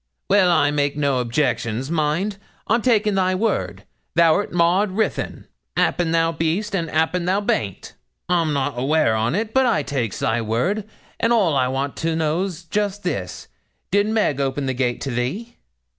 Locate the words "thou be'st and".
6.09-6.89